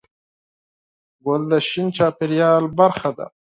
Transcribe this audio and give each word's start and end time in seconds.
ګل 1.23 1.41
د 1.51 1.53
شین 1.67 1.87
چاپېریال 1.97 2.63
برخه 2.79 3.09
ده. 3.17 3.25